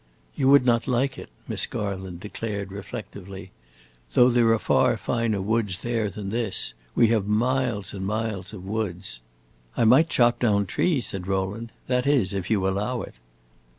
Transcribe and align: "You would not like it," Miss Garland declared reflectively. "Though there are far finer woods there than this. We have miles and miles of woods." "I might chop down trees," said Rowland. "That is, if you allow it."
"You 0.33 0.49
would 0.49 0.65
not 0.65 0.87
like 0.87 1.19
it," 1.19 1.29
Miss 1.47 1.67
Garland 1.67 2.21
declared 2.21 2.71
reflectively. 2.71 3.51
"Though 4.13 4.29
there 4.29 4.51
are 4.51 4.57
far 4.57 4.97
finer 4.97 5.41
woods 5.41 5.83
there 5.83 6.09
than 6.09 6.31
this. 6.31 6.73
We 6.95 7.09
have 7.09 7.27
miles 7.27 7.93
and 7.93 8.03
miles 8.03 8.51
of 8.51 8.65
woods." 8.65 9.21
"I 9.77 9.83
might 9.85 10.09
chop 10.09 10.39
down 10.39 10.65
trees," 10.65 11.05
said 11.05 11.27
Rowland. 11.27 11.71
"That 11.85 12.07
is, 12.07 12.33
if 12.33 12.49
you 12.49 12.67
allow 12.67 13.03
it." 13.03 13.13